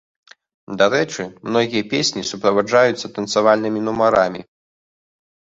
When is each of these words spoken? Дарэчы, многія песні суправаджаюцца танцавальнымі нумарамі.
Дарэчы, 0.81 1.25
многія 1.49 1.83
песні 1.91 2.21
суправаджаюцца 2.31 3.07
танцавальнымі 3.19 3.79
нумарамі. 3.91 4.41